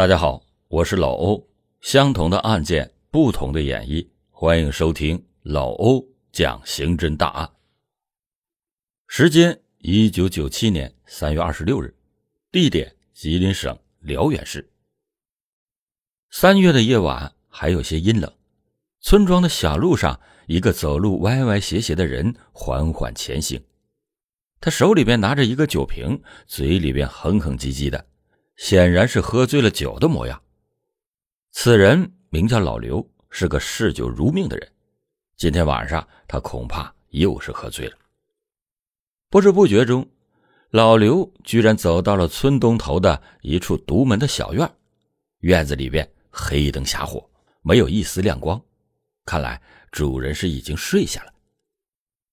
[0.00, 1.46] 大家好，我是老欧。
[1.82, 7.50] 相同的案件，不同的演绎，欢迎收听老欧讲刑侦大案。
[9.08, 11.94] 时间：一九九七年三月二十六日，
[12.50, 14.72] 地点：吉林省辽源市。
[16.30, 18.32] 三月的夜晚还有些阴冷，
[19.02, 23.62] 村庄的小路上，一个走路歪歪斜斜的人缓缓前行，
[24.62, 28.06] 他手里边拿着一个酒瓶，嘴里边哼哼唧唧的。
[28.60, 30.38] 显然是喝醉了酒的模样。
[31.50, 34.70] 此人名叫老刘，是个嗜酒如命的人。
[35.38, 37.96] 今天晚上他恐怕又是喝醉了。
[39.30, 40.06] 不知不觉中，
[40.68, 44.70] 老刘居然走到了村东头的一处独门的小院。
[45.38, 47.26] 院子里边黑灯瞎火，
[47.62, 48.62] 没有一丝亮光，
[49.24, 51.32] 看来主人是已经睡下了。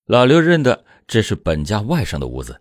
[0.04, 2.59] 老刘认得这是本家外甥的屋子。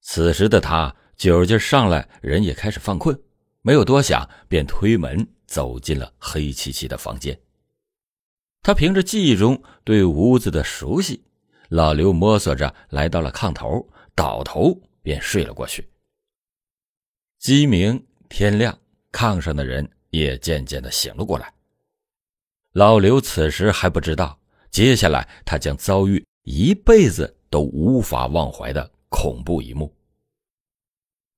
[0.00, 0.96] 此时的他。
[1.16, 3.18] 酒劲上来，人也开始犯困，
[3.62, 7.38] 没有多想，便推门走进了黑漆漆的房间。
[8.62, 11.22] 他凭着记忆中对屋子的熟悉，
[11.68, 15.88] 老刘摸索着来到了炕头，倒头便睡了过去。
[17.38, 18.78] 鸡鸣天亮，
[19.12, 21.52] 炕上的人也渐渐的醒了过来。
[22.72, 24.38] 老刘此时还不知道，
[24.70, 29.94] 接下来他将遭遇一辈子都无法忘怀的恐怖一幕。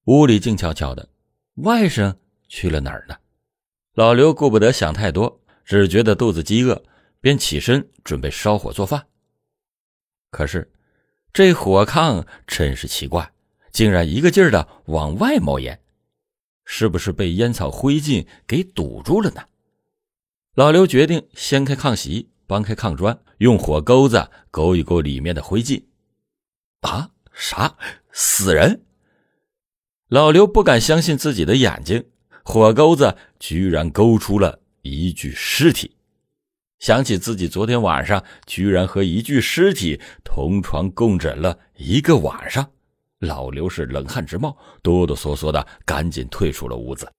[0.07, 1.09] 屋里静悄悄的，
[1.57, 2.15] 外甥
[2.49, 3.17] 去了哪儿呢？
[3.95, 6.81] 老刘顾不得想太多，只觉得肚子饥饿，
[7.21, 9.05] 便起身准备烧火做饭。
[10.31, 10.71] 可是，
[11.33, 13.33] 这火炕真是奇怪，
[13.73, 15.81] 竟然一个劲儿的往外冒烟，
[16.65, 19.43] 是不是被烟草灰烬给堵住了呢？
[20.55, 25.83] 老刘决定掀开炕席，搬开炕砖，用火钩子勾一勾里面的灰烬。
[26.83, 27.77] 啊，啥？
[28.13, 28.85] 死人？
[30.09, 32.05] 老刘不敢相信自己的眼睛，
[32.45, 35.97] 火钩子居然勾出了一具尸体。
[36.79, 42.71] 想起自己昨天晚上居然和一具尸体同床共枕了一个晚上，
[43.19, 47.11] 老刘是冷汗直冒，哆哆嗦嗦的赶紧退出了屋子。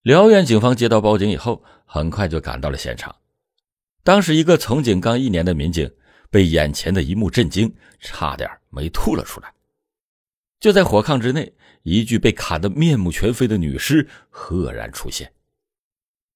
[0.00, 3.14] 辽源警方接到报警以后，很快就赶到了现场。
[4.02, 5.90] 当时，一个从警刚一年的民警
[6.30, 9.52] 被眼前的一幕震惊，差点没吐了出来。
[10.64, 11.52] 就在火炕之内，
[11.82, 15.30] 一具被砍得面目全非的女尸赫然出现。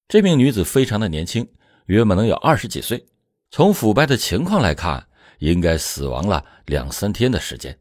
[0.06, 1.50] 这名女子非常的年轻，
[1.86, 3.06] 约莫能有二十几岁。
[3.50, 5.08] 从腐败的情况来看，
[5.38, 7.74] 应该死亡了两三天的时间。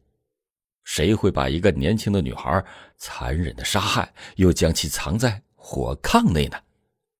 [0.84, 2.64] 谁会把一个年轻的女孩
[2.96, 6.56] 残忍的杀害，又将其藏在火炕内呢？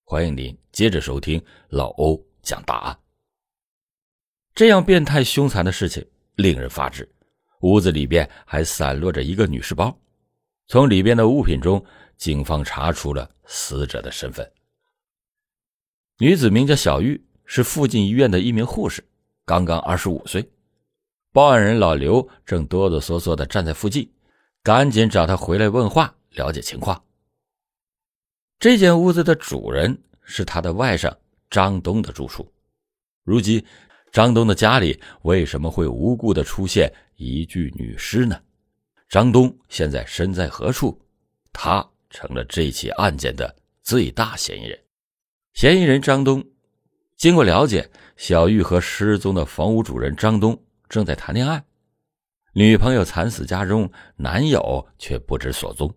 [0.04, 2.98] 欢迎您接着收听老欧讲大案。
[4.54, 6.02] 这样变态凶残的事情
[6.36, 7.06] 令人发指。
[7.60, 9.96] 屋子里边还散落着一个女士包，
[10.68, 11.84] 从里边的物品中，
[12.16, 14.48] 警方查出了死者的身份。
[16.18, 19.04] 女子名叫小玉，是附近医院的一名护士，
[19.44, 20.48] 刚刚二十五岁。
[21.32, 24.10] 报案人老刘正哆哆嗦嗦的站在附近，
[24.62, 27.02] 赶紧找他回来问话，了解情况。
[28.58, 31.14] 这间屋子的主人是他的外甥
[31.50, 32.52] 张东的住处，
[33.24, 33.64] 如今。
[34.10, 38.40] 张东的家里为什么会无故的出现一具女尸呢？
[39.08, 40.96] 张东现在身在何处？
[41.52, 44.78] 他成了这起案件的最大嫌疑人。
[45.52, 46.44] 嫌疑人张东，
[47.16, 50.56] 经过了解，小玉和失踪的房屋主人张东
[50.88, 51.60] 正在谈恋爱，
[52.52, 55.92] 女朋友惨死家中，男友却不知所踪。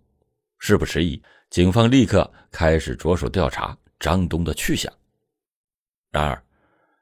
[0.58, 1.22] 事不迟疑，
[1.52, 4.92] 警方立刻开始着手调查张东的去向。
[6.10, 6.44] 然而，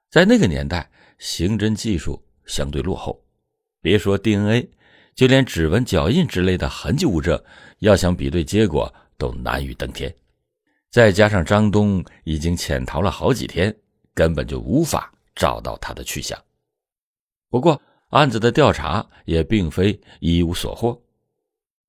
[0.09, 3.23] 在那个年代，刑侦技术相对落后，
[3.81, 4.69] 别说 DNA，
[5.15, 7.41] 就连指纹、脚印之类的痕迹物证，
[7.79, 10.13] 要想比对结果都难于登天。
[10.91, 13.75] 再加上张东已经潜逃了好几天，
[14.13, 16.37] 根本就无法找到他的去向。
[17.49, 20.99] 不过，案子的调查也并非一无所获。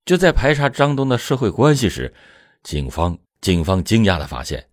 [0.05, 2.13] 就在排查张东的社会关系时，
[2.63, 4.67] 警方警方惊讶的发现，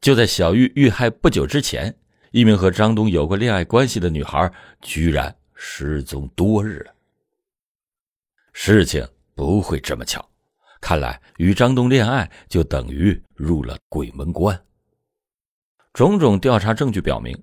[0.00, 1.94] 就在小玉遇害不久之前。
[2.30, 4.50] 一名和张东有过恋爱关系的女孩，
[4.80, 5.34] 居然
[5.66, 6.94] 失踪多日了。
[8.52, 10.24] 事情不会这么巧，
[10.78, 14.62] 看来与张东恋爱就等于入了鬼门关。
[15.94, 17.36] 种种调查证据表明，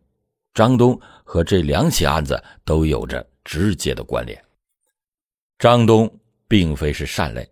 [0.53, 4.39] 张东和这两起案子都有着直接的关联。
[5.57, 7.51] 张东并非是善类，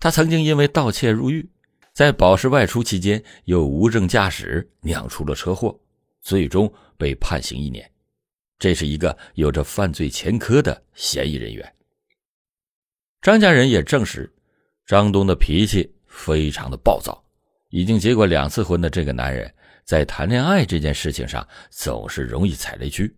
[0.00, 1.48] 他曾经因为盗窃入狱，
[1.92, 5.78] 在保释外出期间又无证驾驶，酿出了车祸。
[6.22, 7.88] 最终被判刑一年，
[8.58, 11.74] 这是一个有着犯罪前科的嫌疑人员。
[13.20, 14.32] 张家人也证实，
[14.86, 17.22] 张东的脾气非常的暴躁，
[17.70, 19.52] 已经结过两次婚的这个男人，
[19.84, 23.14] 在谈恋爱这件事情上总是容易踩雷区。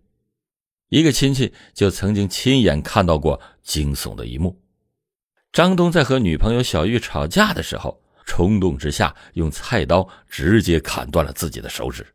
[0.89, 4.61] 一个亲戚就曾经亲眼看到过惊悚的一幕：
[5.53, 12.07] 张东在和女朋友小玉吵架的时候，冲动之下用菜刀直接砍断了自己的手指。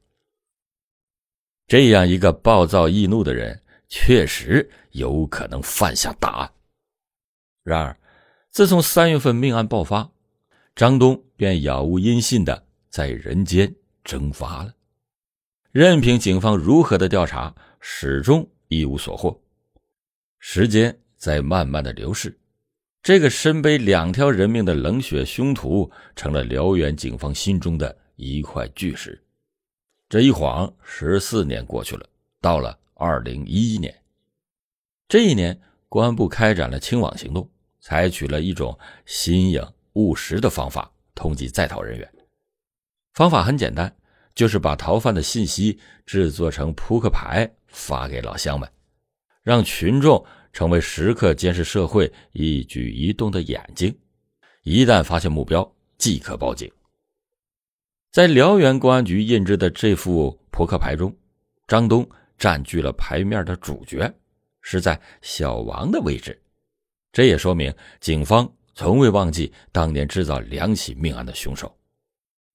[1.67, 6.51] 这样一个暴躁易怒的人，确实有可能犯下大案。
[7.63, 7.97] 然而，
[8.51, 10.09] 自从三月份命案爆发，
[10.75, 13.73] 张东便杳无音信的在人间
[14.03, 14.73] 蒸发了。
[15.71, 18.47] 任凭警方如何的调查，始终。
[18.67, 19.39] 一无所获，
[20.39, 22.35] 时间在慢慢的流逝，
[23.03, 29.23] 这个身背两条人命的冷血凶徒成了辽源警方心中的一块巨石。
[30.07, 32.07] 这一晃十四年过去了，
[32.39, 33.93] 到了二零一一年，
[35.07, 35.59] 这一年
[35.89, 37.49] 公安部开展了清网行动，
[37.79, 42.13] 采取了一种新颖务实的方法通缉在逃人员。
[43.13, 43.95] 方法很简单，
[44.33, 47.49] 就是把逃犯的信息制作成扑克牌。
[47.67, 48.71] 发给老乡们，
[49.43, 53.93] 让群众成为时刻监视社会一举一动的眼睛，
[54.63, 56.71] 一旦发现目标，即可报警。
[58.15, 61.13] 在辽源公安局印制的这副扑克牌中，
[61.67, 64.09] 张东占据了牌面的主角，
[64.61, 66.41] 是在小王的位置。
[67.11, 71.77] 这也说明警方从未忘记当年制造两起命案的凶手，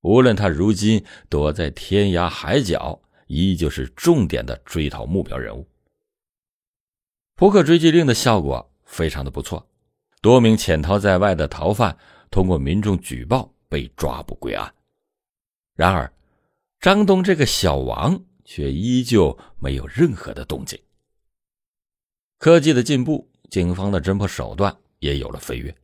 [0.00, 2.98] 无论他如今躲在天涯海角。
[3.26, 5.68] 依旧是重点的追逃目标人物。
[7.36, 9.68] 扑克追击令的效果非常的不错，
[10.22, 11.94] 多名潜逃在外的逃犯
[12.30, 14.74] 通过民众举报被抓捕归案。
[15.74, 16.12] 然而，
[16.80, 20.78] 张东这个小王却依旧没有任何的动静。
[22.38, 25.74] 科技的进步，警方的侦破手段也有了飞跃，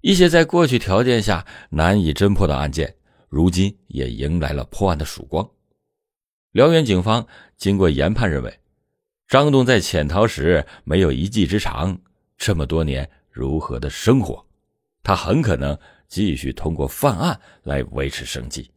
[0.00, 2.94] 一些在过去条件下难以侦破的案件，
[3.28, 5.48] 如今也迎来了破案的曙光。
[6.52, 7.26] 辽源警方
[7.56, 8.60] 经过研判认为，
[9.28, 11.98] 张东在潜逃时没有一技之长，
[12.36, 14.46] 这么多年如何的生活？
[15.02, 15.76] 他很可能
[16.06, 18.70] 继续通过犯案来维持生计。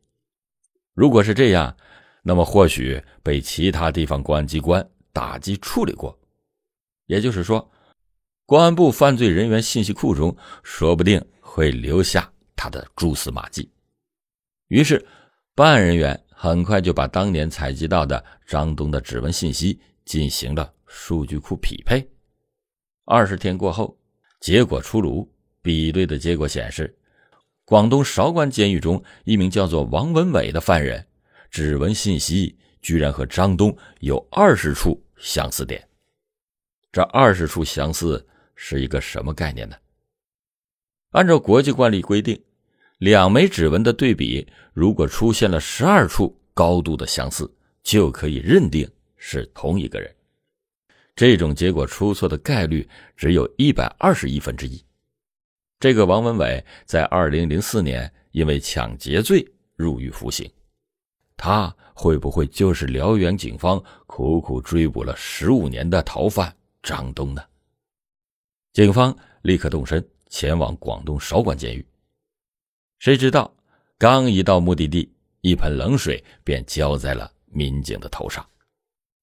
[0.95, 1.77] 如果是这样，
[2.23, 4.83] 那么或许被其他地方公安机关
[5.13, 6.17] 打击处理过，
[7.05, 7.71] 也就是说，
[8.47, 13.69] 公安部犯罪人员信息库中说不定会留下他的蛛丝马迹。
[14.69, 15.05] 于是，
[15.53, 16.19] 办案人员。
[16.37, 22.05] 很快就把当年采集到的张东的指纹信息进行了数据库匹配。
[23.05, 23.97] 二十天过后，
[24.41, 25.31] 结果出炉，
[25.61, 26.93] 比对的结果显示，
[27.65, 31.05] 广东韶关监狱中一名叫做王文伟的犯人，
[31.49, 35.85] 指纹信息居然和张东有二十处相似点。
[36.91, 38.25] 这二十处相似
[38.55, 39.75] 是一个什么概念呢？
[41.11, 42.39] 按照国际惯例规定。
[42.99, 47.53] 两枚指纹的对比，如果出现了十二处高度的相似，
[47.83, 50.15] 就可以认定是同一个人。
[51.13, 54.81] 这种结果出错的概率只有一百二十亿分之一。
[55.79, 59.45] 这个王文伟在二零零四年因为抢劫罪
[59.75, 60.49] 入狱服刑，
[61.37, 67.43] 他会不会就是辽源警方苦苦追捕了十五年的逃犯张东呢？
[68.73, 71.85] 警方立刻动身前往广东韶关监狱。
[72.99, 73.53] 谁知道，
[73.97, 78.45] 刚一到目的地，一盆冷水便浇在了民警的头上。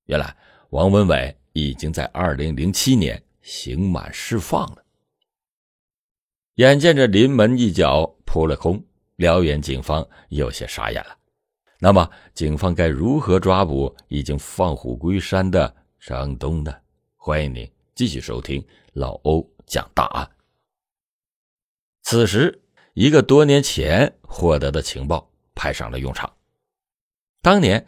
[0.07, 0.37] 原来，
[0.71, 4.82] 王文伟已经在二零零七年刑满释放了。
[6.57, 8.85] 眼见着临门一脚扑了空，
[9.17, 11.17] 辽源警方有些傻眼了。
[11.79, 16.75] 那么，警方该如何抓捕已经放虎归山的张东呢？
[17.17, 20.31] 欢迎您继续收听老欧讲大案。
[22.03, 22.59] 此时。
[22.95, 26.31] 一个多年前获得的情报派上了用场。
[27.41, 27.87] 当年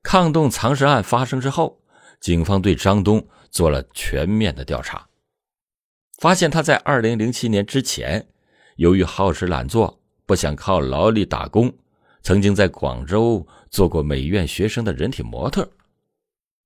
[0.00, 1.82] 抗洞藏尸案发生之后，
[2.20, 5.08] 警方对张东做了全面的调查，
[6.18, 8.26] 发现他在2007年之前，
[8.76, 11.72] 由于好吃懒做，不想靠劳力打工，
[12.22, 15.68] 曾经在广州做过美院学生的人体模特。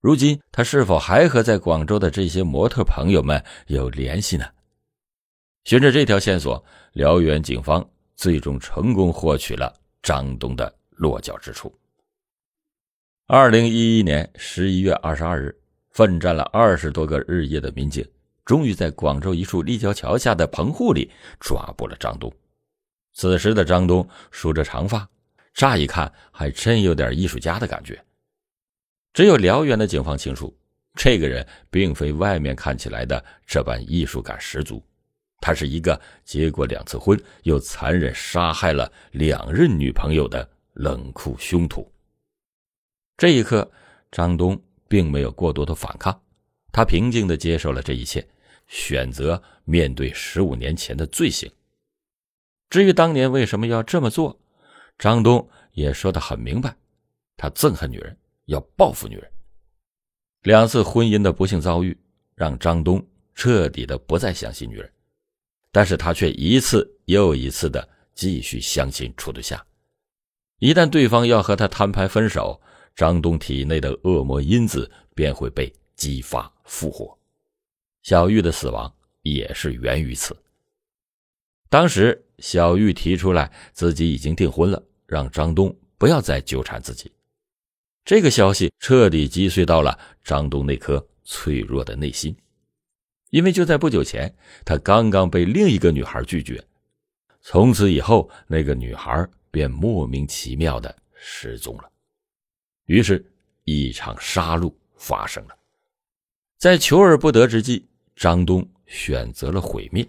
[0.00, 4.45] 如今他是否还和在广州的这些模特朋友们有联系呢？
[5.64, 11.75] 循着这条线索，辽源警方最终成功获取了张东的落脚之处。
[13.26, 15.55] 二零一一年十一月二十二日，
[15.90, 18.07] 奋战了二十多个日夜的民警，
[18.49, 22.33] 终于在广州一处立交桥下的棚户里抓捕了张东。
[23.12, 25.07] 此时的张东梳着长发，
[25.52, 28.02] 乍一看还真有点艺术家的感觉。
[29.12, 30.57] 只有辽源的警方清楚，
[30.95, 34.83] 这个人并非外面看起来的这般艺术感十足。
[35.43, 41.87] 他是一个结过两次婚又残忍杀害了两任女朋友的冷酷凶徒。
[43.19, 43.71] 这一刻，
[44.11, 46.19] 张东并没有过多的反抗，
[46.73, 48.26] 他平静的接受了这一切，
[48.68, 51.50] 选择面对十五年前的罪行。
[52.70, 54.38] 至于当年为什么要这么做，
[54.98, 56.76] 张东也说得很明白，
[57.37, 59.30] 他憎恨女人，要报复女人。
[60.42, 61.98] 两次婚姻的不幸遭遇，
[62.34, 64.92] 让张东彻底的不再相信女人。
[65.72, 69.64] 但是他却一次又一次的继续相信楚对夏，
[70.58, 72.60] 一旦对方要和他摊牌分手，
[72.94, 77.17] 张东体内的恶魔因子便会被激发复活。
[78.02, 80.37] 小玉的死亡也是源于此。
[81.69, 87.12] 当时小玉提出来自己已经订婚了，让张东不要再纠缠自己。
[88.05, 92.35] 这个消息彻底击碎到了张东那颗脆弱的内心。
[93.28, 96.64] 因为就在不久前，他刚刚被另一个女孩拒绝，
[97.43, 101.90] 从此以后，那个女孩便莫名其妙的失踪了。
[102.87, 103.23] 于是，
[103.64, 105.57] 一场杀戮发生了。
[106.58, 107.86] 在求而不得之际，
[108.16, 110.06] 张东选择了毁灭。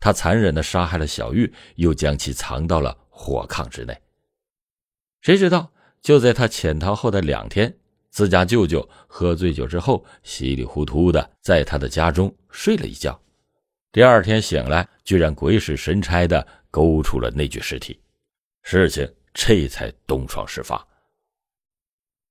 [0.00, 3.96] 他残忍的杀害了小玉，又将其藏到了火炕之内。
[5.20, 7.72] 谁知道，就在他潜逃后的两天。
[8.10, 13.20] 自家舅舅喝醉酒之后，稀里糊涂的在他的家中睡了一觉，
[13.92, 18.00] 第二天醒来，居然鬼使神差的勾出了那具尸体，
[18.62, 20.84] 事情这才东窗事发。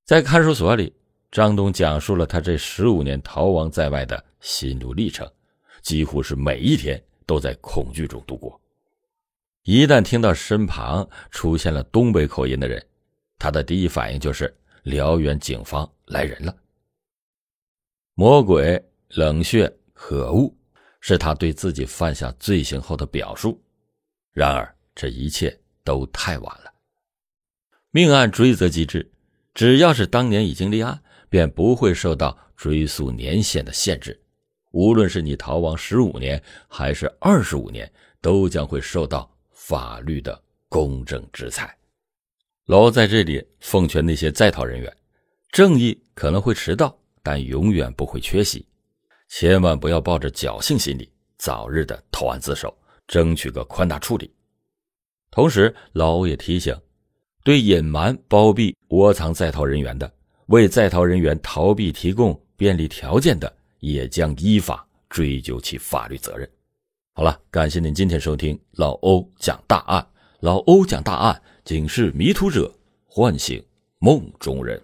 [0.03, 0.93] 在看守所里，
[1.31, 5.29] 张东讲述了他这十五年逃亡在外的心路历程，
[5.81, 8.59] 几乎是每一天都在恐惧中度过。
[9.63, 12.85] 一旦听到身旁出现了东北口音的人，
[13.37, 14.53] 他的第一反应就是。
[14.83, 16.55] 辽源警方来人了。
[18.13, 20.55] 魔鬼、冷血、可恶，
[21.01, 23.61] 是他对自己犯下罪行后的表述。
[24.31, 26.71] 然而，这一切都太晚了。
[27.91, 29.11] 命案追责机制，
[29.53, 34.19] 只要是当年已经立案，便不会受到追诉年限的限制。
[34.71, 37.91] 无论是你逃亡十五年，还是二十五年，
[38.21, 41.75] 都将会受到法律的公正制裁。
[42.65, 44.95] 老欧在这里奉劝那些在逃人员：
[45.51, 48.67] 正义可能会迟到，但永远不会缺席。
[49.29, 54.31] 千万不要抱着侥幸心理，早日的投案自首，争取个宽大处理。
[55.31, 56.77] 同时，老欧也提醒：
[57.43, 60.11] 对隐瞒、包庇、窝藏在逃人员的，
[60.47, 66.49] 为在逃人员逃避提供便利条件的，也将依法追究其法律责任。
[67.13, 70.05] 好了，感谢您今天收听老欧讲大案。
[70.41, 71.41] 老欧讲大案。
[71.65, 72.73] 警示迷途者，
[73.05, 73.61] 唤醒
[73.99, 74.81] 梦中人。